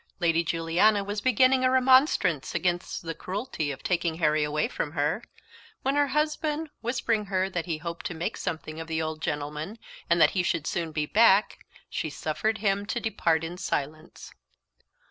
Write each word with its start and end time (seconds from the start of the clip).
Lady 0.19 0.43
Juliana 0.43 1.03
was 1.03 1.21
beginning 1.21 1.63
a 1.63 1.69
remonstrance 1.69 2.55
against 2.55 3.03
the 3.03 3.13
cruelty 3.13 3.69
of 3.69 3.83
taking 3.83 4.15
Harry 4.15 4.43
away 4.43 4.67
from 4.67 4.93
her, 4.93 5.23
when 5.83 5.93
her 5.95 6.07
husband 6.07 6.71
whispering 6.81 7.25
her 7.25 7.51
that 7.51 7.67
he 7.67 7.77
hoped 7.77 8.07
to 8.07 8.15
make 8.15 8.35
something 8.35 8.79
of 8.79 8.87
the 8.87 8.99
old 8.99 9.21
gentleman, 9.21 9.77
and 10.09 10.19
that 10.19 10.31
he 10.31 10.41
should 10.41 10.65
soon 10.65 10.91
be 10.91 11.05
back, 11.05 11.59
she 11.87 12.09
suffered 12.09 12.57
him 12.57 12.83
to 12.87 12.99
depart 12.99 13.43
in 13.43 13.59
silence. 13.59 14.33